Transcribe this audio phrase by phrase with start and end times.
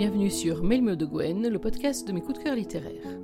[0.00, 3.18] bienvenue sur Mail de Gwen, le podcast de mes coups de cœur littéraires.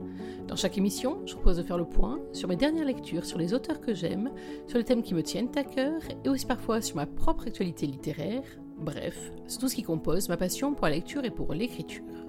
[0.46, 3.54] Dans chaque émission, je propose de faire le point sur mes dernières lectures, sur les
[3.54, 4.30] auteurs que j'aime,
[4.66, 7.86] sur les thèmes qui me tiennent à cœur et aussi parfois sur ma propre actualité
[7.86, 8.42] littéraire,
[8.76, 12.25] bref, c'est tout ce qui compose ma passion pour la lecture et pour l'écriture.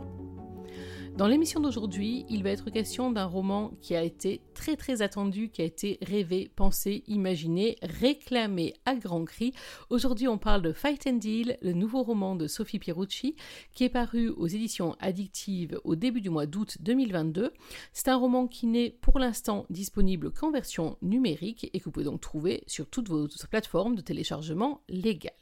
[1.17, 5.49] Dans l'émission d'aujourd'hui, il va être question d'un roman qui a été très très attendu,
[5.49, 9.51] qui a été rêvé, pensé, imaginé, réclamé à grands cris.
[9.89, 13.35] Aujourd'hui, on parle de Fight and Deal, le nouveau roman de Sophie Pierucci,
[13.73, 17.51] qui est paru aux éditions addictives au début du mois d'août 2022.
[17.93, 22.05] C'est un roman qui n'est pour l'instant disponible qu'en version numérique et que vous pouvez
[22.05, 25.33] donc trouver sur toutes vos plateformes de téléchargement légales.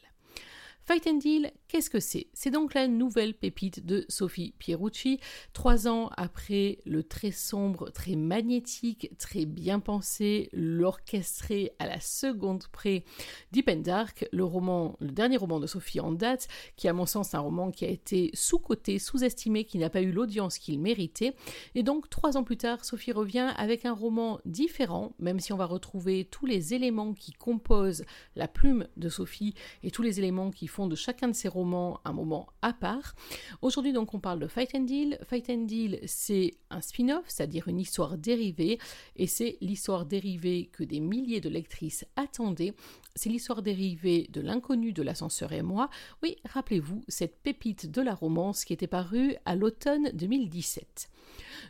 [0.87, 2.27] Fight and Deal, qu'est-ce que c'est?
[2.33, 5.19] C'est donc la nouvelle pépite de Sophie Pierucci,
[5.51, 12.65] trois ans après le très sombre, très magnétique, très bien pensé, l'orchestré à la seconde
[12.71, 13.03] près
[13.51, 14.45] Deep and Dark, le
[15.11, 17.89] dernier roman de Sophie en date, qui à mon sens est un roman qui a
[17.89, 21.33] été sous-coté, sous-estimé, qui n'a pas eu l'audience qu'il méritait.
[21.73, 25.57] Et donc trois ans plus tard, Sophie revient avec un roman différent, même si on
[25.57, 28.05] va retrouver tous les éléments qui composent
[28.35, 32.01] la plume de Sophie et tous les éléments qui font de chacun de ces romans
[32.03, 33.15] un moment à part.
[33.61, 35.17] Aujourd'hui donc on parle de Fight and Deal.
[35.23, 38.77] Fight and Deal c'est un spin-off, c'est-à-dire une histoire dérivée,
[39.15, 42.73] et c'est l'histoire dérivée que des milliers de lectrices attendaient.
[43.15, 45.89] C'est l'histoire dérivée de l'inconnu de l'ascenseur et moi.
[46.21, 51.09] Oui, rappelez-vous, cette pépite de la romance qui était parue à l'automne 2017.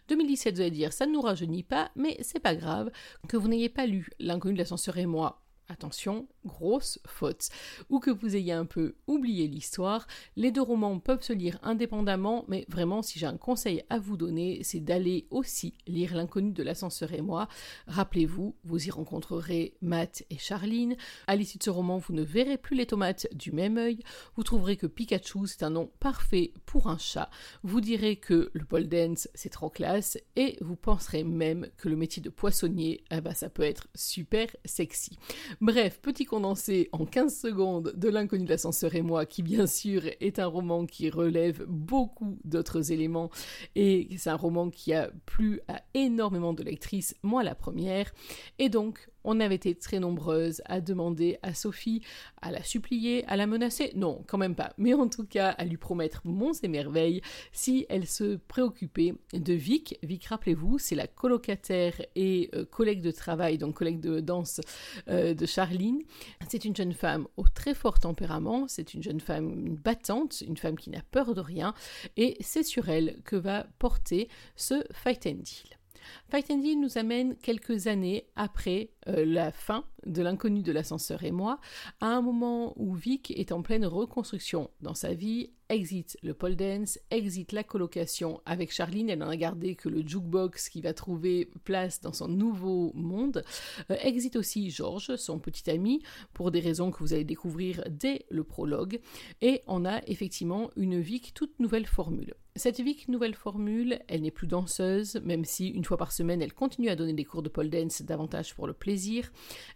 [0.08, 2.90] 2017, vous allez dire, ça ne nous rajeunit pas, mais c'est pas grave
[3.28, 7.50] que vous n'ayez pas lu L'inconnu de l'ascenseur et moi attention, grosse faute,
[7.90, 12.46] ou que vous ayez un peu oublié l'histoire, les deux romans peuvent se lire indépendamment,
[12.48, 16.64] mais vraiment si j'ai un conseil à vous donner, c'est d'aller aussi lire L'inconnu de
[16.64, 17.48] l'ascenseur et moi.
[17.88, 20.96] Rappelez-vous, vous y rencontrerez Matt et Charline.
[21.28, 24.00] À l'issue de ce roman, vous ne verrez plus les tomates du même œil.
[24.36, 27.30] Vous trouverez que Pikachu, c'est un nom parfait pour un chat.
[27.64, 31.96] Vous direz que le pole dance, c'est trop classe, et vous penserez même que le
[31.96, 35.18] métier de poissonnier, eh ben, ça peut être super sexy.
[35.62, 40.04] Bref, petit condensé en 15 secondes de L'inconnu de l'ascenseur et moi, qui bien sûr
[40.20, 43.30] est un roman qui relève beaucoup d'autres éléments
[43.76, 48.14] et c'est un roman qui a plu à énormément de lectrices, moi la première.
[48.60, 52.02] Et donc, on avait été très nombreuses à demander à Sophie,
[52.42, 55.66] à la supplier, à la menacer, non, quand même pas, mais en tout cas à
[55.66, 57.22] lui promettre monts et merveilles
[57.52, 59.98] si elle se préoccupait de Vic.
[60.04, 64.62] Vic, rappelez-vous, c'est la colocataire et euh, collègue de travail, donc collègue de danse
[65.10, 66.02] euh, de Charline.
[66.48, 70.78] C'est une jeune femme au très fort tempérament, c'est une jeune femme battante, une femme
[70.78, 71.74] qui n'a peur de rien,
[72.18, 75.85] et c'est sur elle que va porter ce fight and deal.
[76.30, 81.24] Fight and Deal nous amène quelques années après euh, la fin de l'inconnu de l'ascenseur
[81.24, 81.60] et moi,
[82.02, 86.56] à un moment où Vic est en pleine reconstruction dans sa vie, exit le pole
[86.56, 90.94] dance, exit la colocation avec Charline, elle n'en a gardé que le jukebox qui va
[90.94, 93.44] trouver place dans son nouveau monde,
[93.90, 96.02] euh, exit aussi Georges, son petit ami,
[96.34, 99.00] pour des raisons que vous allez découvrir dès le prologue,
[99.42, 102.36] et on a effectivement une Vic toute nouvelle formule.
[102.58, 106.54] Cette Vic nouvelle formule, elle n'est plus danseuse, même si une fois par semaine elle
[106.54, 109.30] continue à donner des cours de pole dance davantage pour le plaisir.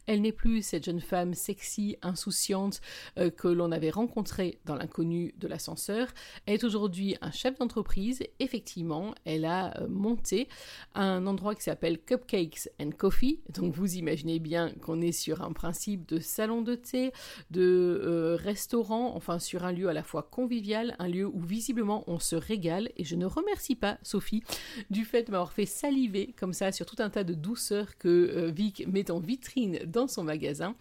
[0.06, 2.82] Elle n'est plus cette jeune femme sexy, insouciante
[3.18, 6.08] euh, que l'on avait rencontrée dans l'inconnu de l'ascenseur.
[6.46, 8.24] Elle est aujourd'hui un chef d'entreprise.
[8.40, 10.48] Effectivement, elle a euh, monté
[10.96, 13.40] un endroit qui s'appelle Cupcakes and Coffee.
[13.54, 17.12] Donc vous imaginez bien qu'on est sur un principe de salon de thé,
[17.52, 22.04] de euh, restaurant, enfin sur un lieu à la fois convivial, un lieu où visiblement
[22.08, 24.44] on se régale et je ne remercie pas Sophie
[24.90, 28.50] du fait de m'avoir fait saliver comme ça sur tout un tas de douceurs que
[28.50, 30.76] Vic met en vitrine dans son magasin.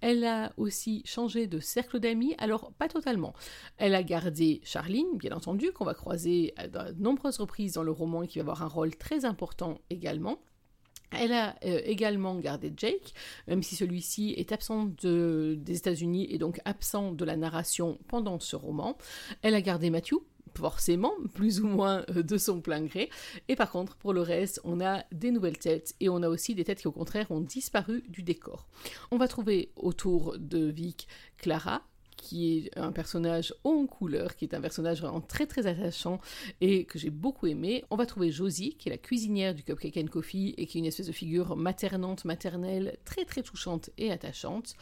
[0.00, 3.34] Elle a aussi changé de cercle d'amis, alors pas totalement.
[3.76, 7.92] Elle a gardé Charline, bien entendu, qu'on va croiser à de nombreuses reprises dans le
[7.92, 10.38] roman et qui va avoir un rôle très important également.
[11.12, 13.12] Elle a euh, également gardé Jake,
[13.48, 18.56] même si celui-ci est absent des États-Unis et donc absent de la narration pendant ce
[18.56, 18.96] roman.
[19.42, 20.14] Elle a gardé Matthew,
[20.56, 23.10] forcément, plus ou moins euh, de son plein gré.
[23.48, 26.54] Et par contre, pour le reste, on a des nouvelles têtes et on a aussi
[26.54, 28.66] des têtes qui au contraire ont disparu du décor.
[29.10, 31.08] On va trouver autour de Vic
[31.38, 31.82] Clara,
[32.20, 36.20] qui est un personnage en couleur, qui est un personnage vraiment très très attachant
[36.60, 37.84] et que j'ai beaucoup aimé.
[37.90, 40.80] On va trouver Josie, qui est la cuisinière du Cupcake and Coffee et qui est
[40.80, 44.74] une espèce de figure maternante, maternelle, très très touchante et attachante.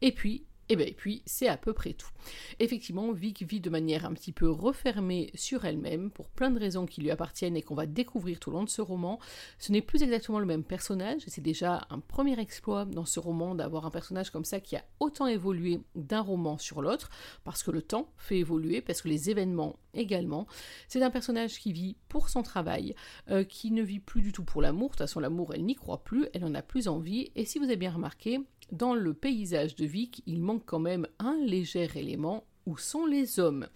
[0.00, 2.10] Et puis Et bien, puis, c'est à peu près tout.
[2.58, 6.84] Effectivement, Vic vit de manière un petit peu refermée sur elle-même, pour plein de raisons
[6.84, 9.18] qui lui appartiennent et qu'on va découvrir tout au long de ce roman.
[9.58, 13.18] Ce n'est plus exactement le même personnage, et c'est déjà un premier exploit dans ce
[13.18, 17.08] roman d'avoir un personnage comme ça qui a autant évolué d'un roman sur l'autre,
[17.44, 20.46] parce que le temps fait évoluer, parce que les événements également.
[20.86, 22.94] C'est un personnage qui vit pour son travail,
[23.30, 24.88] euh, qui ne vit plus du tout pour l'amour.
[24.88, 27.58] De toute façon, l'amour, elle n'y croit plus, elle en a plus envie, et si
[27.58, 28.40] vous avez bien remarqué,
[28.72, 33.40] dans le paysage de Vic, il manque quand même un léger élément où sont les
[33.40, 33.66] hommes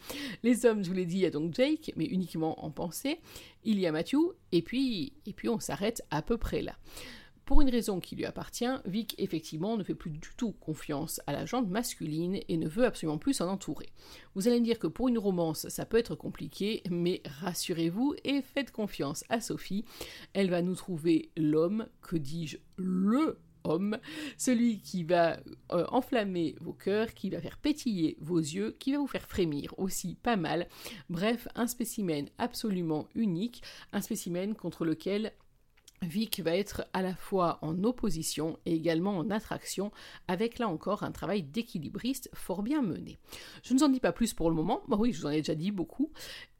[0.43, 3.21] Les hommes, je vous l'ai dit, il y a donc Jake, mais uniquement en pensée.
[3.65, 6.77] Il y a Matthew, et puis, et puis on s'arrête à peu près là.
[7.45, 11.33] Pour une raison qui lui appartient, Vic effectivement ne fait plus du tout confiance à
[11.33, 13.89] la jante masculine et ne veut absolument plus s'en entourer.
[14.35, 18.43] Vous allez me dire que pour une romance ça peut être compliqué, mais rassurez-vous et
[18.43, 19.85] faites confiance à Sophie.
[20.35, 23.99] Elle va nous trouver l'homme, que dis-je, le homme,
[24.37, 25.39] celui qui va
[25.73, 29.75] euh, enflammer vos cœurs, qui va faire pétiller vos yeux, qui va vous faire frémir
[29.79, 30.69] aussi pas mal.
[31.09, 33.63] Bref, un spécimen absolument unique,
[33.93, 35.33] un spécimen contre lequel
[36.03, 39.93] Vic va être à la fois en opposition et également en attraction,
[40.29, 43.19] avec là encore un travail d'équilibriste fort bien mené.
[43.63, 45.31] Je ne vous en dis pas plus pour le moment, bah oui, je vous en
[45.31, 46.13] ai déjà dit beaucoup,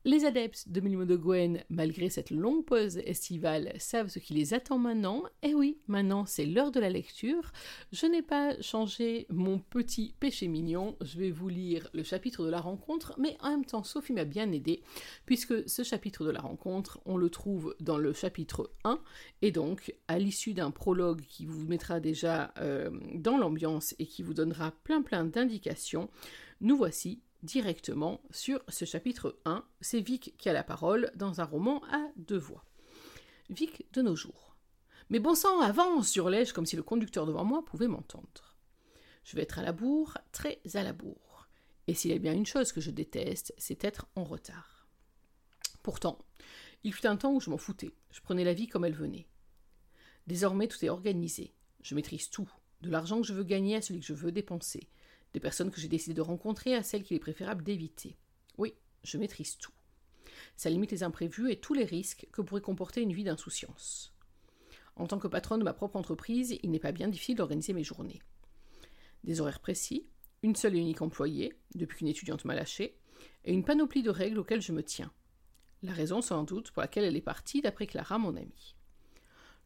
[0.05, 4.53] les adeptes de Milimo de Gwen, malgré cette longue pause estivale, savent ce qui les
[4.53, 5.23] attend maintenant.
[5.43, 7.53] Et eh oui, maintenant c'est l'heure de la lecture.
[7.93, 10.97] Je n'ai pas changé mon petit péché mignon.
[11.01, 14.25] Je vais vous lire le chapitre de la rencontre, mais en même temps, Sophie m'a
[14.25, 14.83] bien aidé,
[15.25, 19.01] puisque ce chapitre de la rencontre, on le trouve dans le chapitre 1,
[19.41, 24.23] et donc à l'issue d'un prologue qui vous mettra déjà euh, dans l'ambiance et qui
[24.23, 26.11] vous donnera plein plein d'indications,
[26.61, 29.65] nous voici directement sur ce chapitre 1.
[29.81, 32.65] C'est Vic qui a la parole dans un roman à deux voix.
[33.51, 34.57] Vic de nos jours.
[35.11, 38.57] Mais bon sang, avance, hurlai-je comme si le conducteur devant moi pouvait m'entendre.
[39.25, 41.49] Je vais être à la bourre, très à la bourre.
[41.87, 44.89] Et s'il y a bien une chose que je déteste, c'est être en retard.
[45.83, 46.19] Pourtant,
[46.85, 49.29] il fut un temps où je m'en foutais, je prenais la vie comme elle venait.
[50.27, 51.53] Désormais, tout est organisé.
[51.83, 52.51] Je maîtrise tout,
[52.81, 54.89] de l'argent que je veux gagner à celui que je veux dépenser,
[55.35, 58.17] des personnes que j'ai décidé de rencontrer à celles qu'il est préférable d'éviter.
[58.59, 59.73] Oui, je maîtrise tout.
[60.57, 64.15] Ça limite les imprévus et tous les risques que pourrait comporter une vie d'insouciance.
[64.97, 67.85] En tant que patronne de ma propre entreprise, il n'est pas bien difficile d'organiser mes
[67.85, 68.23] journées.
[69.25, 70.07] Des horaires précis,
[70.43, 72.99] une seule et unique employée, depuis qu'une étudiante m'a lâché,
[73.45, 75.13] et une panoplie de règles auxquelles je me tiens.
[75.83, 78.77] La raison, sans doute, pour laquelle elle est partie, d'après Clara, mon amie.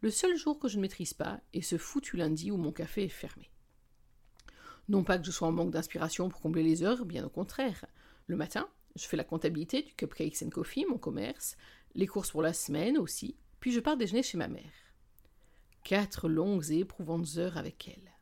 [0.00, 3.04] Le seul jour que je ne maîtrise pas est ce foutu lundi où mon café
[3.04, 3.50] est fermé.
[4.88, 7.86] Non pas que je sois en manque d'inspiration pour combler les heures, bien au contraire.
[8.26, 11.56] Le matin, je fais la comptabilité du Cupcakes and Coffee, mon commerce,
[11.94, 14.72] les courses pour la semaine aussi, puis je pars déjeuner chez ma mère.
[15.82, 18.12] Quatre longues et éprouvantes heures avec elle.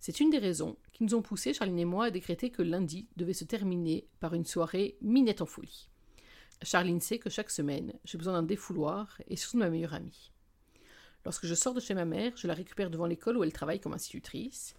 [0.00, 3.08] C'est une des raisons qui nous ont poussé, Charline et moi, à décréter que lundi
[3.16, 5.88] devait se terminer par une soirée minette en folie.
[6.62, 10.30] Charline sait que chaque semaine, j'ai besoin d'un défouloir et surtout de ma meilleure amie.
[11.24, 13.80] Lorsque je sors de chez ma mère, je la récupère devant l'école où elle travaille
[13.80, 14.74] comme institutrice.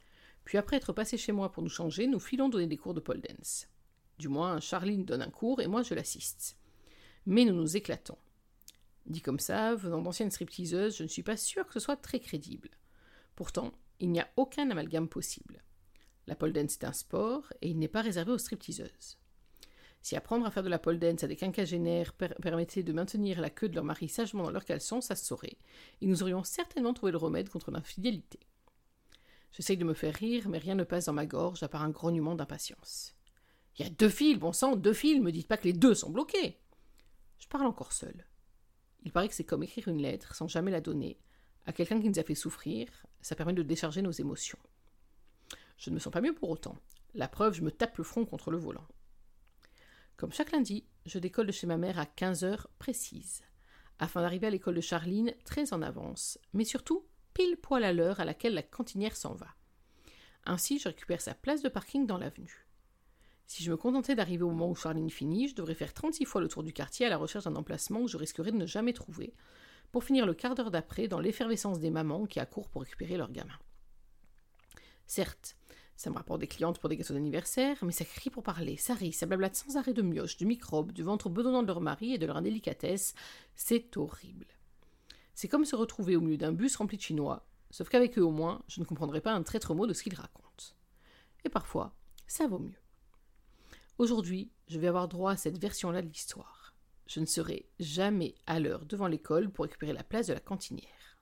[0.45, 2.99] Puis après être passé chez moi pour nous changer, nous filons donner des cours de
[2.99, 3.67] pole dance.
[4.19, 6.55] Du moins, Charline donne un cours et moi je l'assiste.
[7.25, 8.17] Mais nous nous éclatons.
[9.07, 12.19] Dit comme ça, venant d'anciennes stripteaseuses, je ne suis pas sûre que ce soit très
[12.19, 12.69] crédible.
[13.35, 15.63] Pourtant, il n'y a aucun amalgame possible.
[16.27, 19.17] La pole dance est un sport et il n'est pas réservé aux stripteaseuses.
[20.01, 23.49] Si apprendre à faire de la pole dance à des quinquagénaires permettait de maintenir la
[23.49, 25.57] queue de leur mari sagement dans leur caleçon, ça se saurait,
[26.01, 28.39] et nous aurions certainement trouvé le remède contre l'infidélité.
[29.55, 31.89] J'essaye de me faire rire, mais rien ne passe dans ma gorge à part un
[31.89, 33.15] grognement d'impatience.
[33.77, 35.95] Il y a deux fils, bon sang, deux fils, me dites pas que les deux
[35.95, 36.59] sont bloqués.
[37.39, 38.25] Je parle encore seul.
[39.03, 41.19] Il paraît que c'est comme écrire une lettre sans jamais la donner
[41.65, 42.87] à quelqu'un qui nous a fait souffrir,
[43.21, 44.59] ça permet de décharger nos émotions.
[45.77, 46.77] Je ne me sens pas mieux pour autant.
[47.13, 48.87] La preuve, je me tape le front contre le volant.
[50.15, 53.41] Comme chaque lundi, je décolle de chez ma mère à 15 heures précises,
[53.99, 57.05] afin d'arriver à l'école de Charline très en avance, mais surtout
[57.35, 59.53] pile poil à l'heure à laquelle la cantinière s'en va.
[60.45, 62.65] Ainsi, je récupère sa place de parking dans l'avenue.
[63.45, 66.41] Si je me contentais d'arriver au moment où Charline finit, je devrais faire 36 fois
[66.41, 68.93] le tour du quartier à la recherche d'un emplacement que je risquerais de ne jamais
[68.93, 69.33] trouver,
[69.91, 73.31] pour finir le quart d'heure d'après dans l'effervescence des mamans qui accourent pour récupérer leurs
[73.31, 73.59] gamins.
[75.05, 75.57] Certes,
[75.97, 78.93] ça me rapporte des clientes pour des gâteaux d'anniversaire, mais ça crie pour parler, ça
[78.93, 82.13] rit, ça blablate sans arrêt de mioches, de microbes, du ventre bedonnant de leur mari
[82.13, 83.13] et de leur indélicatesse.
[83.55, 84.47] C'est horrible.
[85.35, 88.31] C'est comme se retrouver au milieu d'un bus rempli de Chinois, sauf qu'avec eux au
[88.31, 90.45] moins, je ne comprendrai pas un traître mot de ce qu'ils racontent.
[91.43, 91.93] Et parfois,
[92.25, 92.79] ça vaut mieux.
[93.97, 96.73] Aujourd'hui, je vais avoir droit à cette version-là de l'histoire.
[97.05, 101.19] Je ne serai jamais à l'heure devant l'école pour récupérer la place de la cantinière.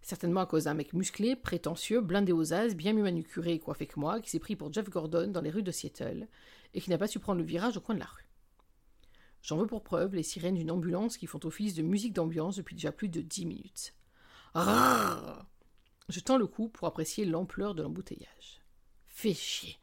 [0.00, 3.86] Certainement à cause d'un mec musclé, prétentieux, blindé aux as, bien mieux manucuré et coiffé
[3.86, 6.26] que moi, qui s'est pris pour Jeff Gordon dans les rues de Seattle,
[6.72, 8.29] et qui n'a pas su prendre le virage au coin de la rue.
[9.42, 12.74] J'en veux pour preuve les sirènes d'une ambulance qui font office de musique d'ambiance depuis
[12.74, 13.94] déjà plus de dix minutes.
[14.54, 18.60] Je tends le cou pour apprécier l'ampleur de l'embouteillage.
[19.08, 19.78] Fais chier.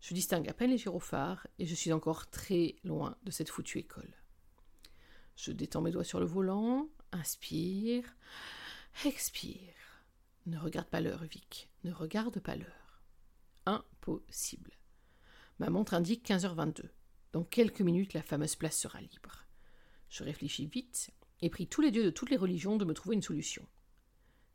[0.00, 3.78] Je distingue à peine les gyrophares et je suis encore très loin de cette foutue
[3.78, 4.14] école.
[5.36, 8.16] Je détends mes doigts sur le volant, inspire,
[9.04, 9.74] expire.
[10.46, 11.68] Ne regarde pas l'heure, Vic.
[11.84, 13.02] Ne regarde pas l'heure.
[13.66, 14.72] Impossible.
[15.58, 16.88] Ma montre indique 15h22.
[17.32, 19.44] Dans quelques minutes, la fameuse place sera libre.
[20.08, 21.10] Je réfléchis vite
[21.42, 23.66] et prie tous les dieux de toutes les religions de me trouver une solution.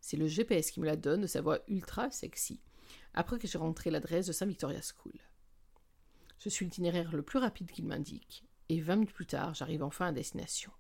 [0.02, 2.60] C'est le GPS qui me la donne de sa voix ultra sexy,
[3.14, 5.14] après que j'ai rentré l'adresse de Saint Victoria School.
[6.40, 10.08] Je suis l'itinéraire le plus rapide qu'il m'indique, et vingt minutes plus tard, j'arrive enfin
[10.08, 10.72] à destination.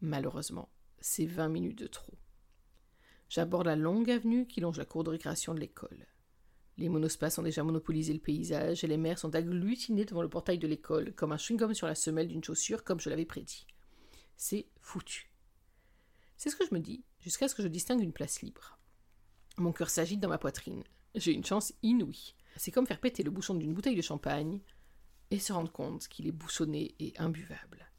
[0.00, 0.68] Malheureusement,
[1.00, 2.14] c'est vingt minutes de trop.
[3.28, 6.06] J'aborde la longue avenue qui longe la cour de récréation de l'école.
[6.78, 10.58] Les monospaces ont déjà monopolisé le paysage et les mères sont agglutinés devant le portail
[10.58, 13.66] de l'école comme un chewing-gum sur la semelle d'une chaussure comme je l'avais prédit.
[14.36, 15.30] C'est foutu.
[16.36, 18.78] C'est ce que je me dis jusqu'à ce que je distingue une place libre.
[19.58, 20.82] Mon cœur s'agite dans ma poitrine.
[21.14, 22.34] J'ai une chance inouïe.
[22.56, 24.60] C'est comme faire péter le bouchon d'une bouteille de champagne
[25.30, 27.90] et se rendre compte qu'il est boussonné et imbuvable.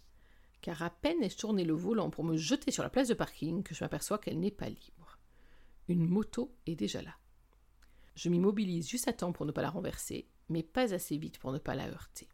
[0.62, 3.64] Car à peine ai-je tourné le volant pour me jeter sur la place de parking
[3.64, 5.20] que je m'aperçois qu'elle n'est pas libre.
[5.88, 7.16] Une moto est déjà là.
[8.16, 11.52] Je m'immobilise juste à temps pour ne pas la renverser, mais pas assez vite pour
[11.52, 12.28] ne pas la heurter.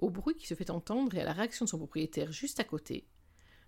[0.00, 2.64] Au bruit qui se fait entendre et à la réaction de son propriétaire juste à
[2.64, 3.06] côté,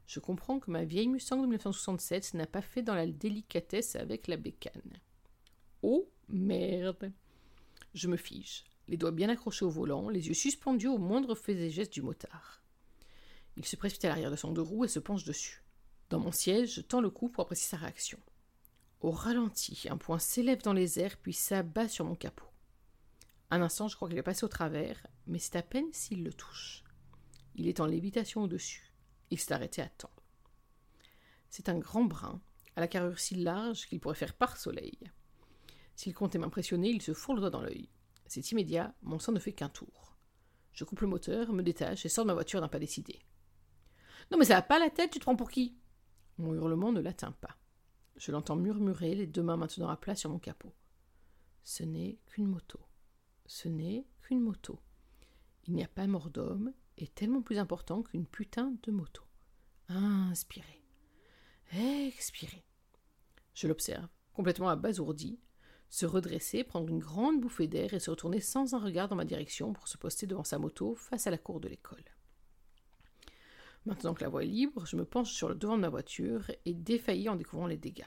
[0.07, 4.27] je comprends que ma vieille Mustang de 1967 n'a pas fait dans la délicatesse avec
[4.27, 5.01] la bécane.
[5.83, 7.13] Oh merde
[7.95, 11.55] Je me fige, les doigts bien accrochés au volant, les yeux suspendus au moindre fait
[11.55, 12.63] et geste du motard.
[13.57, 15.63] Il se précipite à l'arrière de son deux roues et se penche dessus.
[16.11, 18.19] Dans mon siège, je tends le cou pour apprécier sa réaction.
[19.01, 22.51] Au ralenti, un point s'élève dans les airs puis s'abat sur mon capot.
[23.51, 26.33] Un instant, je crois qu'il est passé au travers, mais c'est à peine s'il le
[26.33, 26.85] touche.
[27.55, 28.93] Il est en lévitation au-dessus.
[29.31, 30.13] Il s'est arrêté à temps.
[31.49, 32.41] C'est un grand brun,
[32.77, 34.99] à la carrure si large qu'il pourrait faire par soleil.
[35.97, 37.89] S'il comptait m'impressionner, il se fourre le doigt dans l'œil.
[38.27, 40.17] C'est immédiat, mon sang ne fait qu'un tour.
[40.73, 43.19] Je coupe le moteur, me détache et sors de ma voiture d'un pas décidé.
[44.31, 45.77] Non mais ça va pas la tête, tu te prends pour qui?
[46.39, 47.60] Mon hurlement ne l'atteint pas.
[48.21, 50.75] Je l'entends murmurer, les deux mains maintenant à plat sur mon capot.
[51.63, 52.79] Ce n'est qu'une moto.
[53.47, 54.79] Ce n'est qu'une moto.
[55.65, 59.23] Il n'y a pas mort d'homme est tellement plus important qu'une putain de moto.
[59.89, 60.85] Inspirez.
[61.73, 62.63] Expirez.
[63.55, 65.41] Je l'observe, complètement abasourdi,
[65.89, 69.25] se redresser, prendre une grande bouffée d'air et se retourner sans un regard dans ma
[69.25, 72.05] direction pour se poster devant sa moto face à la cour de l'école.
[73.87, 76.51] Maintenant que la voie est libre, je me penche sur le devant de ma voiture
[76.67, 78.05] et défaillis en découvrant les dégâts.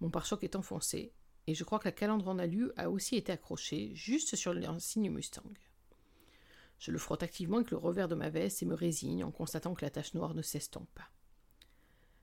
[0.00, 1.12] Mon pare-choc est enfoncé,
[1.46, 5.10] et je crois que la calandre en alu a aussi été accrochée juste sur l'insigne
[5.10, 5.50] Mustang.
[6.78, 9.74] Je le frotte activement avec le revers de ma veste et me résigne en constatant
[9.74, 11.10] que la tache noire ne s'estompe pas.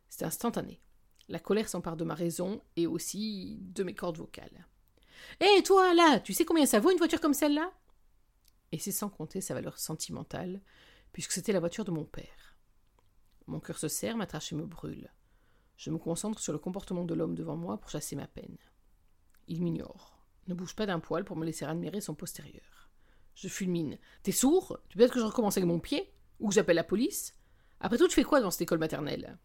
[0.08, 0.80] C'est instantané.
[1.28, 4.66] La colère s'empare de ma raison et aussi de mes cordes vocales.
[5.42, 7.74] Hé, toi, là, tu sais combien ça vaut une voiture comme celle-là?
[8.72, 10.62] Et c'est sans compter sa valeur sentimentale,
[11.16, 12.58] puisque c'était la voiture de mon père.
[13.48, 15.10] Mon cœur se serre, ma trachée me brûle.
[15.78, 18.58] Je me concentre sur le comportement de l'homme devant moi pour chasser ma peine.
[19.48, 22.90] Il m'ignore, ne bouge pas d'un poil pour me laisser admirer son postérieur.
[23.34, 23.98] Je fulmine.
[24.24, 24.78] T'es sourd?
[24.90, 26.12] Tu veux que je recommence avec mon pied?
[26.42, 27.34] Ou que j'appelle la police?
[27.80, 29.38] Après tout, tu fais quoi dans cette école maternelle?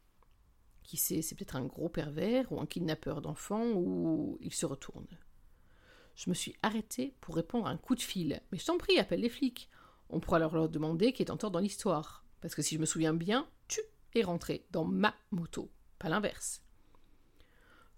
[0.83, 5.07] Qui sait, c'est peut-être un gros pervers ou un kidnappeur d'enfants ou il se retourne.
[6.17, 8.43] Je me suis arrêté pour répondre à un coup de fil.
[8.51, 9.71] Mais je t'en prie, appelle les flics.
[10.11, 12.25] On pourra leur, leur demander qui est en tort dans l'histoire.
[12.41, 13.81] Parce que si je me souviens bien, tu
[14.15, 16.63] es rentré dans ma moto, pas l'inverse.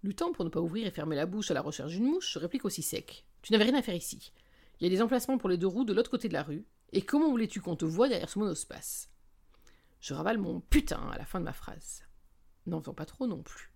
[0.02, 2.38] Luttant pour ne pas ouvrir et fermer la bouche à la recherche d'une mouche, je
[2.38, 3.24] réplique aussi sec.
[3.40, 4.32] Tu n'avais rien à faire ici.
[4.80, 6.66] Il y a des emplacements pour les deux roues de l'autre côté de la rue,
[6.92, 9.10] et comment voulais-tu qu'on te voie derrière ce monospace?
[10.00, 12.02] Je ravale mon putain à la fin de ma phrase.
[12.66, 13.72] N'en faisons pas trop non plus.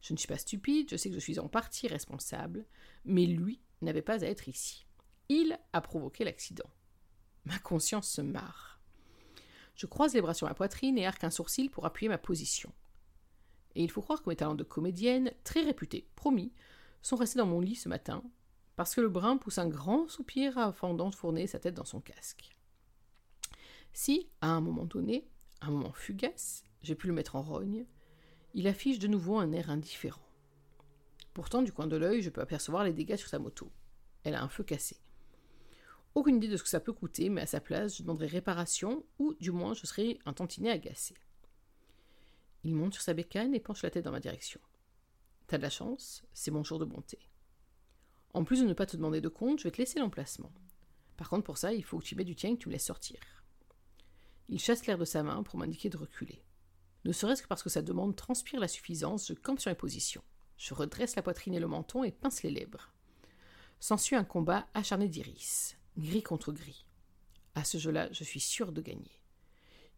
[0.00, 2.64] Je ne suis pas stupide, je sais que je suis en partie responsable,
[3.04, 4.86] mais lui n'avait pas à être ici.
[5.28, 6.70] Il a provoqué l'accident.
[7.44, 8.80] Ma conscience se marre.
[9.74, 12.72] Je croise les bras sur ma poitrine et arque un sourcil pour appuyer ma position.
[13.74, 16.52] Et il faut croire que mes talents de comédienne, très réputés, promis,
[17.00, 18.24] sont restés dans mon lit ce matin,
[18.74, 22.56] parce que le brun pousse un grand soupir avant d'enfourner sa tête dans son casque.
[23.92, 25.28] Si, à un moment donné,
[25.60, 27.86] un moment fugace, j'ai pu le mettre en rogne,
[28.54, 30.26] il affiche de nouveau un air indifférent.
[31.34, 33.70] Pourtant, du coin de l'œil, je peux apercevoir les dégâts sur sa moto.
[34.24, 34.96] Elle a un feu cassé.
[36.14, 39.04] Aucune idée de ce que ça peut coûter, mais à sa place, je demanderai réparation
[39.18, 41.14] ou du moins je serai un tantinet agacé.
[42.64, 44.60] Il monte sur sa bécane et penche la tête dans ma direction.
[45.46, 47.18] T'as de la chance, c'est mon jour de bonté.
[48.34, 50.52] En plus de ne pas te demander de compte, je vais te laisser l'emplacement.
[51.16, 52.72] Par contre, pour ça, il faut que tu mettes du tien et que tu me
[52.72, 53.18] laisses sortir.
[54.48, 56.42] Il chasse l'air de sa main pour m'indiquer de reculer.
[57.04, 60.22] Ne serait-ce que parce que sa demande transpire la suffisance, je campe sur mes positions.
[60.58, 62.92] Je redresse la poitrine et le menton et pince les lèvres.
[63.80, 66.86] S'ensuit un combat acharné d'iris, gris contre gris.
[67.54, 69.20] À ce jeu-là, je suis sûr de gagner.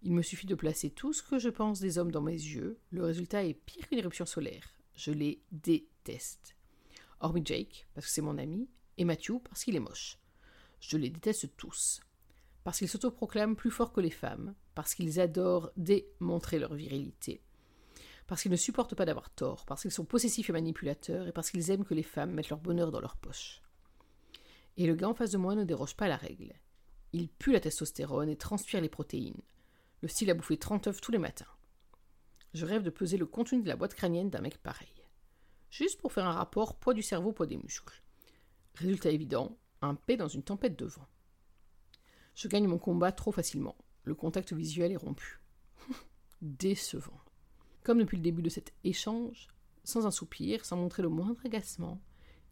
[0.03, 2.79] Il me suffit de placer tout ce que je pense des hommes dans mes yeux,
[2.91, 4.75] le résultat est pire qu'une éruption solaire.
[4.95, 6.57] Je les déteste.
[7.21, 10.19] Hormis Jake, parce que c'est mon ami, et Matthew, parce qu'il est moche.
[10.81, 12.01] Je les déteste tous.
[12.65, 17.43] Parce qu'ils s'autoproclament plus forts que les femmes, parce qu'ils adorent démontrer leur virilité,
[18.27, 21.51] parce qu'ils ne supportent pas d'avoir tort, parce qu'ils sont possessifs et manipulateurs, et parce
[21.51, 23.61] qu'ils aiment que les femmes mettent leur bonheur dans leur poche.
[24.77, 26.55] Et le gars en face de moi ne déroge pas à la règle.
[27.13, 29.43] Il pue la testostérone et transpire les protéines.
[30.03, 31.47] Le style a bouffé 30 œufs tous les matins.
[32.55, 34.89] Je rêve de peser le contenu de la boîte crânienne d'un mec pareil.
[35.71, 38.03] Juste pour faire un rapport poids du cerveau, poids des muscles.
[38.75, 41.07] Résultat évident, un P dans une tempête de vent.
[42.35, 43.77] Je gagne mon combat trop facilement.
[44.05, 45.41] Le contact visuel est rompu.
[46.41, 47.21] Décevant.
[47.85, 49.49] Comme depuis le début de cet échange,
[49.85, 52.01] sans un soupir, sans montrer le moindre agacement,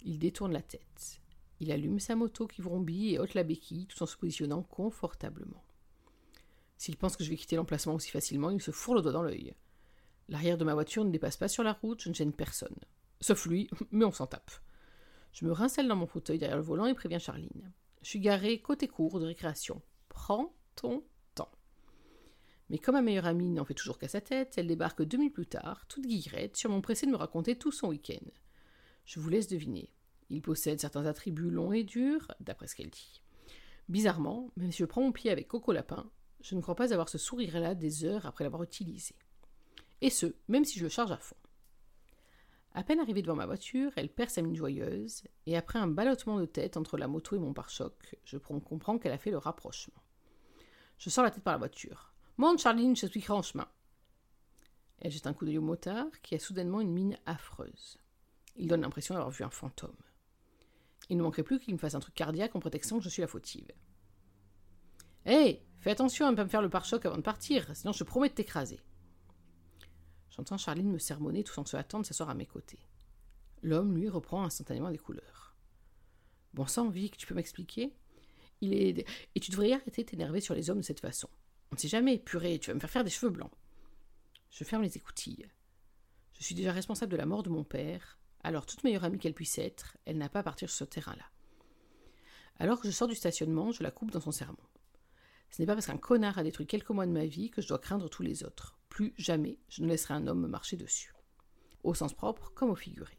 [0.03, 1.21] il détourne la tête.
[1.61, 5.65] Il allume sa moto qui vrombit et ôte la béquille tout en se positionnant confortablement.
[6.77, 9.23] S'il pense que je vais quitter l'emplacement aussi facilement, il se fourre le doigt dans
[9.23, 9.55] l'œil.
[10.29, 12.77] L'arrière de ma voiture ne dépasse pas sur la route, je ne gêne personne.
[13.21, 14.53] Sauf lui, mais on s'en tape.
[15.33, 17.73] Je me rinstalle dans mon fauteuil derrière le volant et préviens Charline.
[18.03, 19.83] Je suis garé côté cours de récréation.
[20.09, 21.51] Prends ton temps.
[22.71, 25.35] Mais comme ma meilleure amie n'en fait toujours qu'à sa tête, elle débarque deux minutes
[25.35, 28.25] plus tard, toute guillerette, sur mon pressé de me raconter tout son week-end.
[29.05, 29.91] Je vous laisse deviner.
[30.31, 33.23] Il possède certains attributs longs et durs, d'après ce qu'elle dit.
[33.89, 37.09] Bizarrement, même si je prends mon pied avec Coco Lapin, je ne crois pas avoir
[37.09, 39.15] ce sourire-là des heures après l'avoir utilisé.
[40.01, 41.37] Et ce, même si je le charge à fond.
[42.75, 46.39] À peine arrivée devant ma voiture, elle perd sa mine joyeuse, et après un ballottement
[46.39, 50.03] de tête entre la moto et mon pare-choc, je comprends qu'elle a fait le rapprochement.
[50.99, 52.13] Je sors la tête par la voiture.
[52.37, 53.69] Monte, Charline, je suis en chemin.
[55.01, 57.99] Elle jette un coup d'œil au motard, qui a soudainement une mine affreuse.
[58.57, 59.97] Il donne l'impression d'avoir vu un fantôme.
[61.09, 63.23] Il ne manquerait plus qu'il me fasse un truc cardiaque en prétextant que je suis
[63.23, 63.71] la fautive.
[65.27, 68.05] Hé, fais attention à ne pas me faire le pare-choc avant de partir, sinon je
[68.05, 68.81] promets de t'écraser.
[70.31, 72.79] J'entends Charline me sermonner tout en se hâtant de s'asseoir à mes côtés.
[73.63, 75.57] L'homme, lui, reprend instantanément des couleurs.
[76.55, 77.93] Bon sang, Vic, tu peux m'expliquer?
[78.61, 79.07] Il est.
[79.35, 81.29] Et tu devrais arrêter de t'énerver sur les hommes de cette façon.
[81.71, 83.51] On ne sait jamais, purée, tu vas me faire faire des cheveux blancs.
[84.51, 85.47] Je ferme les écoutilles.
[86.39, 89.35] Je suis déjà responsable de la mort de mon père, alors toute meilleure amie qu'elle
[89.35, 91.25] puisse être, elle n'a pas à partir sur ce terrain-là.
[92.59, 94.59] Alors que je sors du stationnement, je la coupe dans son sermon.
[95.51, 97.69] Ce n'est pas parce qu'un connard a détruit quelques mois de ma vie que je
[97.69, 98.79] dois craindre tous les autres.
[98.89, 101.15] Plus jamais je ne laisserai un homme me marcher dessus.
[101.85, 103.19] Au sens propre comme au figuré.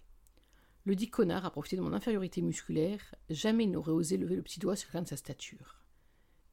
[0.86, 4.41] Le dit connard a profité de mon infériorité musculaire, jamais il n'aurait osé lever le
[4.41, 5.84] petit doigt sur l'un de sa stature.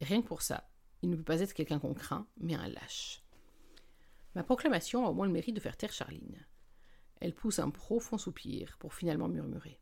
[0.00, 0.68] Rien que pour ça,
[1.02, 3.22] il ne peut pas être quelqu'un qu'on craint, mais un lâche.
[4.34, 6.44] Ma proclamation a au moins le mérite de faire taire Charline.
[7.20, 9.80] Elle pousse un profond soupir pour finalement murmurer.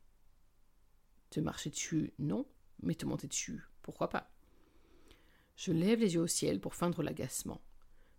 [1.29, 2.47] Te marcher dessus, non,
[2.81, 4.31] mais te monter dessus, pourquoi pas?
[5.55, 7.61] Je lève les yeux au ciel pour feindre l'agacement,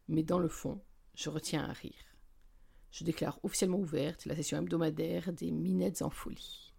[0.09, 0.83] mais dans le fond,
[1.15, 2.17] je retiens un rire.
[2.91, 6.73] Je déclare officiellement ouverte la session hebdomadaire des Minettes en folie.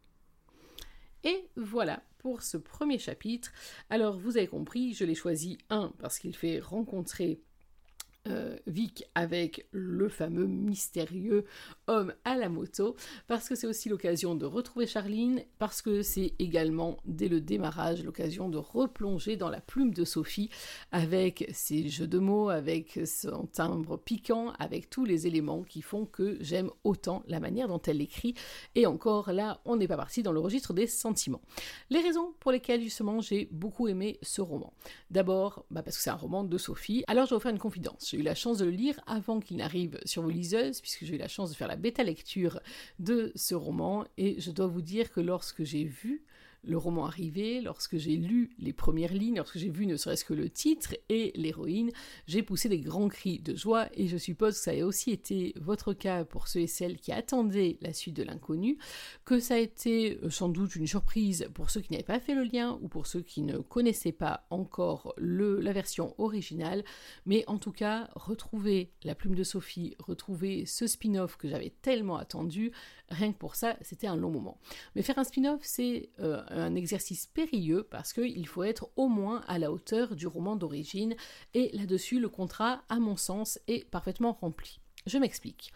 [1.24, 3.52] Et voilà pour ce premier chapitre.
[3.90, 7.42] Alors, vous avez compris, je l'ai choisi, un, parce qu'il fait rencontrer
[8.30, 11.46] euh, Vic avec le fameux mystérieux
[11.88, 12.96] homme à la moto,
[13.28, 18.04] parce que c'est aussi l'occasion de retrouver Charline, parce que c'est également dès le démarrage
[18.04, 20.50] l'occasion de replonger dans la plume de Sophie
[20.92, 26.06] avec ses jeux de mots, avec son timbre piquant, avec tous les éléments qui font
[26.06, 28.34] que j'aime autant la manière dont elle écrit.
[28.76, 31.42] Et encore là, on n'est pas parti dans le registre des sentiments.
[31.90, 34.74] Les raisons pour lesquelles justement j'ai beaucoup aimé ce roman.
[35.12, 37.04] D'abord, bah, parce que c'est un roman de Sophie.
[37.08, 39.40] Alors je vais vous faire une confidence j'ai eu la chance de le lire avant
[39.40, 42.60] qu'il n'arrive sur vos liseuses, puisque j'ai eu la chance de faire la bêta lecture
[42.98, 46.24] de ce roman, et je dois vous dire que lorsque j'ai vu
[46.64, 50.34] le roman arrivé, lorsque j'ai lu les premières lignes, lorsque j'ai vu ne serait-ce que
[50.34, 51.92] le titre et l'héroïne,
[52.28, 55.54] j'ai poussé des grands cris de joie et je suppose que ça a aussi été
[55.60, 58.78] votre cas pour ceux et celles qui attendaient la suite de l'inconnu,
[59.26, 62.36] que ça a été euh, sans doute une surprise pour ceux qui n'avaient pas fait
[62.36, 66.84] le lien ou pour ceux qui ne connaissaient pas encore le, la version originale,
[67.26, 72.18] mais en tout cas, retrouver la plume de Sophie, retrouver ce spin-off que j'avais tellement
[72.18, 72.72] attendu,
[73.10, 74.60] rien que pour ça, c'était un long moment.
[74.96, 79.42] Mais faire un spin-off, c'est euh, un exercice périlleux parce qu'il faut être au moins
[79.48, 81.16] à la hauteur du roman d'origine
[81.54, 84.80] et là-dessus le contrat, à mon sens, est parfaitement rempli.
[85.06, 85.72] Je m'explique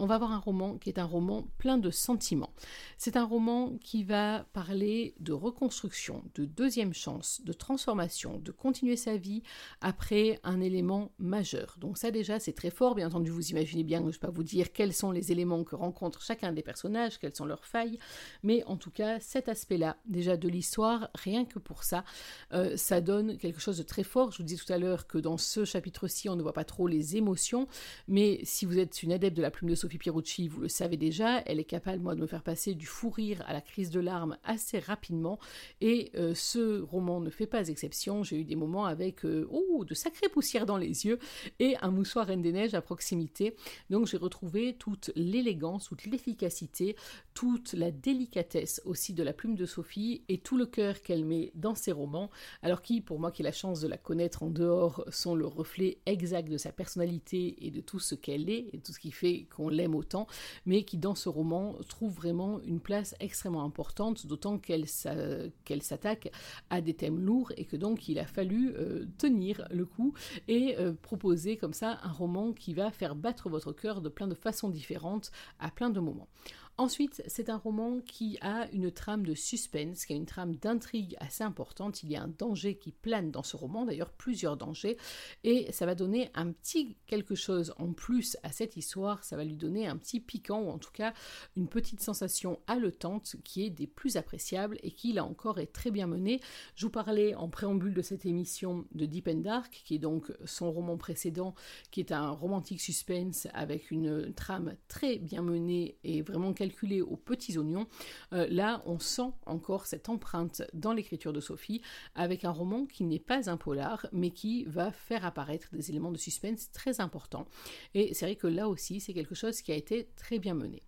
[0.00, 2.52] on va avoir un roman qui est un roman plein de sentiments.
[2.98, 8.96] C'est un roman qui va parler de reconstruction, de deuxième chance, de transformation, de continuer
[8.96, 9.42] sa vie
[9.80, 11.76] après un élément majeur.
[11.78, 14.26] Donc ça déjà c'est très fort, bien entendu vous imaginez bien que je ne vais
[14.26, 17.64] pas vous dire quels sont les éléments que rencontre chacun des personnages, quelles sont leurs
[17.64, 17.98] failles,
[18.42, 22.04] mais en tout cas cet aspect-là déjà de l'histoire, rien que pour ça,
[22.52, 24.32] euh, ça donne quelque chose de très fort.
[24.32, 26.88] Je vous dis tout à l'heure que dans ce chapitre-ci on ne voit pas trop
[26.88, 27.68] les émotions,
[28.08, 30.96] mais si vous êtes une adepte de la plume de Sophie Pierucci, vous le savez
[30.96, 33.90] déjà, elle est capable, moi, de me faire passer du fou rire à la crise
[33.90, 35.38] de larmes assez rapidement.
[35.82, 38.22] Et euh, ce roman ne fait pas exception.
[38.22, 41.18] J'ai eu des moments avec euh, oh, de sacrées poussières dans les yeux
[41.58, 43.56] et un moussoir Reine des Neiges à proximité.
[43.90, 46.96] Donc j'ai retrouvé toute l'élégance, toute l'efficacité,
[47.34, 51.50] toute la délicatesse aussi de la plume de Sophie et tout le cœur qu'elle met
[51.56, 52.30] dans ses romans.
[52.62, 55.46] Alors qui, pour moi qui ai la chance de la connaître en dehors, sont le
[55.46, 59.10] reflet exact de sa personnalité et de tout ce qu'elle est et tout ce qui
[59.10, 60.28] fait qu'on l'aime autant,
[60.64, 66.30] mais qui dans ce roman trouve vraiment une place extrêmement importante, d'autant qu'elle s'attaque
[66.70, 70.14] à des thèmes lourds et que donc il a fallu euh, tenir le coup
[70.46, 74.28] et euh, proposer comme ça un roman qui va faire battre votre cœur de plein
[74.28, 76.28] de façons différentes à plein de moments.
[76.76, 81.14] Ensuite, c'est un roman qui a une trame de suspense, qui a une trame d'intrigue
[81.20, 82.02] assez importante.
[82.02, 84.96] Il y a un danger qui plane dans ce roman, d'ailleurs plusieurs dangers,
[85.44, 89.22] et ça va donner un petit quelque chose en plus à cette histoire.
[89.22, 91.14] Ça va lui donner un petit piquant, ou en tout cas
[91.56, 95.92] une petite sensation haletante qui est des plus appréciables et qui, là encore, est très
[95.92, 96.40] bien menée.
[96.74, 100.32] Je vous parlais en préambule de cette émission de Deep and Dark, qui est donc
[100.44, 101.54] son roman précédent,
[101.92, 107.16] qui est un romantique suspense avec une trame très bien menée et vraiment calculé aux
[107.16, 107.86] petits oignons,
[108.32, 111.82] euh, là on sent encore cette empreinte dans l'écriture de Sophie
[112.14, 116.10] avec un roman qui n'est pas un polar mais qui va faire apparaître des éléments
[116.10, 117.46] de suspense très importants.
[117.92, 120.82] Et c'est vrai que là aussi c'est quelque chose qui a été très bien mené.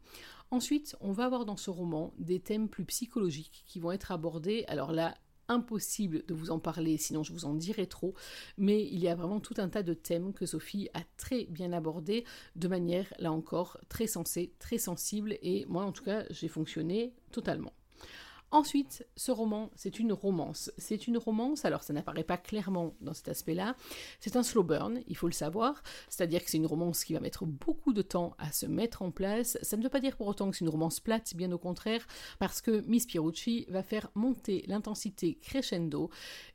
[0.53, 4.65] Ensuite, on va avoir dans ce roman des thèmes plus psychologiques qui vont être abordés.
[4.69, 5.17] Alors là,
[5.49, 8.15] impossible de vous en parler, sinon je vous en dirai trop,
[8.59, 11.73] mais il y a vraiment tout un tas de thèmes que Sophie a très bien
[11.73, 12.25] abordés
[12.57, 17.15] de manière, là encore, très sensée, très sensible, et moi en tout cas j'ai fonctionné
[17.33, 17.73] totalement.
[18.53, 20.71] Ensuite, ce roman, c'est une romance.
[20.79, 23.75] C'est une romance, alors ça n'apparaît pas clairement dans cet aspect-là,
[24.21, 27.21] c'est un slow burn, il faut le savoir, c'est-à-dire que c'est une romance qui va
[27.21, 29.59] mettre beaucoup de temps à se mettre en place.
[29.63, 32.07] Ça ne veut pas dire pour autant que c'est une romance plate, bien au contraire,
[32.39, 36.11] parce que Miss Pierucci va faire monter l'intensité crescendo,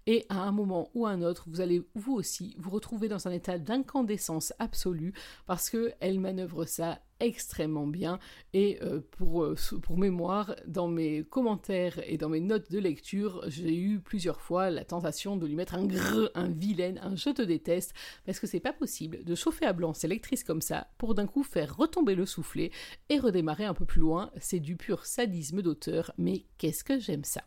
[0.07, 3.27] et à un moment ou à un autre, vous allez vous aussi vous retrouver dans
[3.27, 5.13] un état d'incandescence absolue,
[5.45, 8.19] parce qu'elle manœuvre ça extrêmement bien.
[8.53, 13.43] Et euh, pour, euh, pour mémoire, dans mes commentaires et dans mes notes de lecture,
[13.47, 17.29] j'ai eu plusieurs fois la tentation de lui mettre un grrr, un vilaine, un je
[17.29, 17.93] te déteste,
[18.25, 21.27] parce que c'est pas possible de chauffer à blanc ses lectrices comme ça pour d'un
[21.27, 22.71] coup faire retomber le soufflet
[23.09, 24.31] et redémarrer un peu plus loin.
[24.39, 27.41] C'est du pur sadisme d'auteur, mais qu'est-ce que j'aime ça?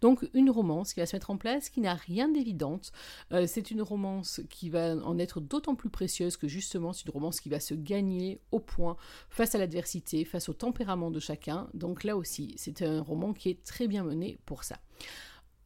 [0.00, 2.92] Donc une romance qui va se mettre en place, qui n'a rien d'évidente.
[3.32, 7.12] Euh, c'est une romance qui va en être d'autant plus précieuse que justement c'est une
[7.12, 8.96] romance qui va se gagner au point
[9.28, 11.68] face à l'adversité, face au tempérament de chacun.
[11.74, 14.78] Donc là aussi, c'est un roman qui est très bien mené pour ça.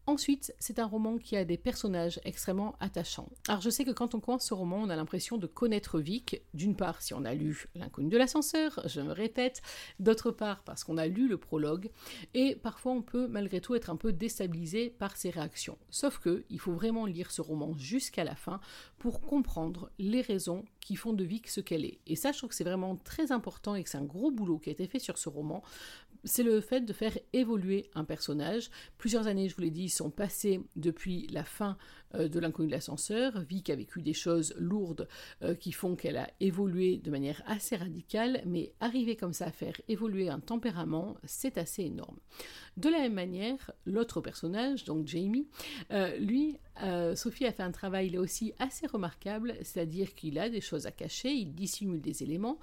[0.09, 3.29] Ensuite, c'est un roman qui a des personnages extrêmement attachants.
[3.47, 6.41] Alors je sais que quand on commence ce roman, on a l'impression de connaître Vic,
[6.55, 9.61] d'une part si on a lu L'inconnu de l'ascenseur, je me répète,
[10.01, 11.91] d'autre part parce qu'on a lu le prologue,
[12.33, 15.77] et parfois on peut malgré tout être un peu déstabilisé par ses réactions.
[15.91, 18.61] Sauf que il faut vraiment lire ce roman jusqu'à la fin
[18.97, 21.99] pour comprendre les raisons qui font de Vic ce qu'elle est.
[22.07, 24.59] Et ça, je trouve que c'est vraiment très important et que c'est un gros boulot
[24.59, 25.63] qui a été fait sur ce roman
[26.29, 28.71] c'est le fait de faire évoluer un personnage.
[28.99, 31.77] Plusieurs années, je vous l'ai dit, sont passées depuis la fin
[32.15, 33.41] euh, de l'inconnu de l'ascenseur.
[33.41, 35.09] Vic a vécu des choses lourdes
[35.43, 39.53] euh, qui font qu'elle a évolué de manière assez radicale, mais arriver comme ça à
[39.53, 42.19] faire évoluer un tempérament, c'est assez énorme.
[42.77, 45.49] De la même manière, l'autre personnage, donc Jamie,
[45.91, 46.59] euh, lui,
[47.17, 50.93] Sophie a fait un travail là aussi assez remarquable, c'est-à-dire qu'il a des choses à
[50.93, 52.61] cacher, il dissimule des éléments,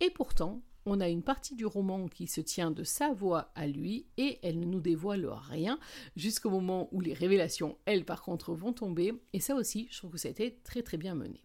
[0.00, 3.66] et pourtant, on a une partie du roman qui se tient de sa voix à
[3.66, 5.78] lui et elle ne nous dévoile rien
[6.16, 9.12] jusqu'au moment où les révélations, elles par contre, vont tomber.
[9.32, 11.42] Et ça aussi, je trouve que ça a été très très bien mené.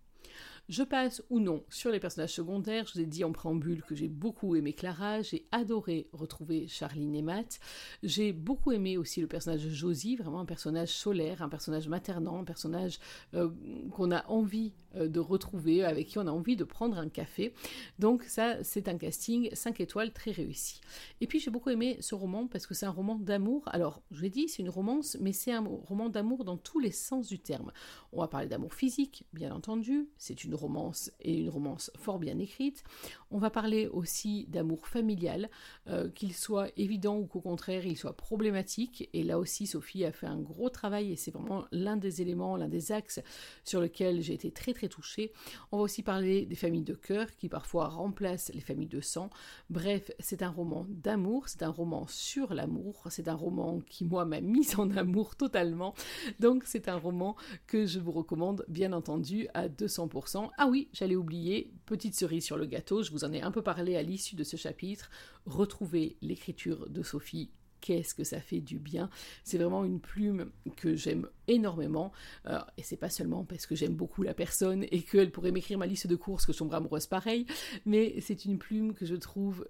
[0.69, 2.86] Je passe ou non sur les personnages secondaires.
[2.88, 7.15] Je vous ai dit en préambule que j'ai beaucoup aimé Clara, j'ai adoré retrouver Charline
[7.15, 7.60] et Matt.
[8.01, 12.39] J'ai beaucoup aimé aussi le personnage de Josie, vraiment un personnage solaire, un personnage maternant,
[12.39, 12.99] un personnage
[13.34, 13.49] euh,
[13.91, 17.53] qu'on a envie de retrouver, avec qui on a envie de prendre un café.
[17.99, 20.82] Donc ça, c'est un casting 5 étoiles très réussi.
[21.21, 23.63] Et puis j'ai beaucoup aimé ce roman parce que c'est un roman d'amour.
[23.67, 26.91] Alors, je l'ai dit, c'est une romance, mais c'est un roman d'amour dans tous les
[26.91, 27.71] sens du terme.
[28.12, 30.10] On va parler d'amour physique, bien entendu.
[30.17, 32.84] C'est une romance et une romance fort bien écrite.
[33.32, 35.49] On va parler aussi d'amour familial,
[35.88, 39.10] euh, qu'il soit évident ou qu'au contraire il soit problématique.
[39.13, 42.56] Et là aussi, Sophie a fait un gros travail et c'est vraiment l'un des éléments,
[42.56, 43.21] l'un des axes
[43.63, 45.31] sur lequel j'ai été très très touchée.
[45.71, 49.29] On va aussi parler des familles de cœur qui parfois remplacent les familles de sang.
[49.69, 54.25] Bref, c'est un roman d'amour, c'est un roman sur l'amour, c'est un roman qui moi
[54.25, 55.93] m'a mise en amour totalement.
[56.39, 57.35] Donc c'est un roman
[57.67, 60.49] que je vous recommande bien entendu à 200%.
[60.57, 63.61] Ah oui, j'allais oublier, petite cerise sur le gâteau, je vous en ai un peu
[63.61, 65.09] parlé à l'issue de ce chapitre.
[65.45, 67.51] Retrouvez l'écriture de Sophie
[67.83, 69.09] qu'est-ce que ça fait du bien.
[69.43, 72.13] C'est vraiment une plume que j'aime énormément.
[72.47, 75.77] Euh, et c'est pas seulement parce que j'aime beaucoup la personne et qu'elle pourrait m'écrire
[75.77, 77.45] ma liste de courses que je tomberai amoureuse pareil,
[77.85, 79.67] mais c'est une plume que je trouve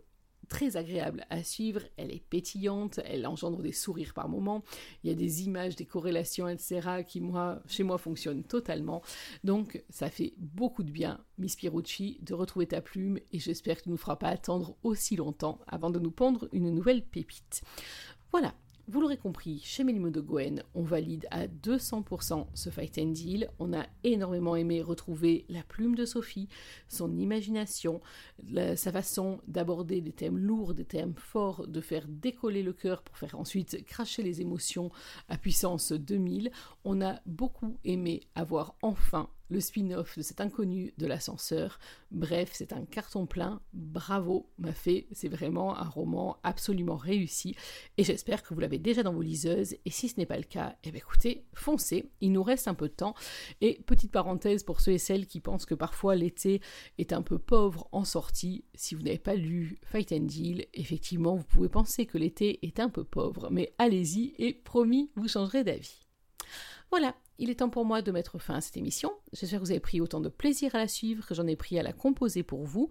[0.49, 4.63] très agréable à suivre, elle est pétillante, elle engendre des sourires par moments,
[5.03, 7.03] il y a des images, des corrélations, etc.
[7.07, 7.21] qui
[7.67, 9.01] chez moi fonctionnent totalement.
[9.43, 13.83] Donc ça fait beaucoup de bien, Miss Pierucci, de retrouver ta plume et j'espère que
[13.83, 17.63] tu ne nous feras pas attendre aussi longtemps avant de nous pondre une nouvelle pépite.
[18.31, 18.53] Voilà,
[18.89, 23.49] vous l'aurez compris, chez Mélimo de Gwen, on valide à 200% ce Fight and Deal.
[23.57, 26.49] On a énormément aimé retrouver la plume de Sophie,
[26.89, 28.01] son imagination,
[28.75, 33.17] sa façon d'aborder des thèmes lourds, des thèmes forts, de faire décoller le cœur pour
[33.17, 34.91] faire ensuite cracher les émotions
[35.29, 36.51] à puissance 2000.
[36.83, 41.79] On a beaucoup aimé avoir enfin le spin-off de cet inconnu de l'ascenseur.
[42.11, 43.61] Bref, c'est un carton plein.
[43.71, 45.07] Bravo, m'a fait.
[45.11, 47.55] C'est vraiment un roman absolument réussi.
[47.97, 49.75] Et j'espère que vous l'avez déjà dans vos liseuses.
[49.85, 52.11] Et si ce n'est pas le cas, eh bien écoutez, foncez.
[52.19, 53.13] Il nous reste un peu de temps.
[53.61, 56.59] Et petite parenthèse pour ceux et celles qui pensent que parfois l'été
[56.97, 58.65] est un peu pauvre en sortie.
[58.73, 62.79] Si vous n'avez pas lu Fight and Deal, effectivement, vous pouvez penser que l'été est
[62.79, 63.49] un peu pauvre.
[63.51, 66.02] Mais allez-y et promis, vous changerez d'avis.
[66.91, 69.11] Voilà, il est temps pour moi de mettre fin à cette émission.
[69.33, 71.79] J'espère que vous avez pris autant de plaisir à la suivre que j'en ai pris
[71.79, 72.89] à la composer pour vous.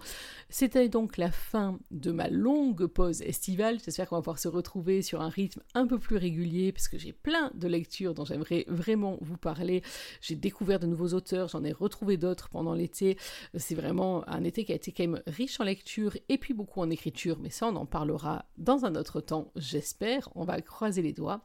[0.48, 3.78] C'était donc la fin de ma longue pause estivale.
[3.85, 6.98] J'espère qu'on va pouvoir se retrouver sur un rythme un peu plus régulier parce que
[6.98, 9.83] j'ai plein de lectures dont j'aimerais vraiment vous parler.
[10.20, 13.16] J'ai découvert de nouveaux auteurs, j'en ai retrouvé d'autres pendant l'été.
[13.55, 16.81] C'est vraiment un été qui a été quand même riche en lecture et puis beaucoup
[16.81, 20.28] en écriture, mais ça on en parlera dans un autre temps, j'espère.
[20.35, 21.44] On va croiser les doigts.